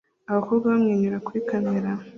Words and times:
Abakobwa 0.29 0.65
bamwenyura 0.71 1.17
kuri 1.25 1.39
kamera 1.49 1.89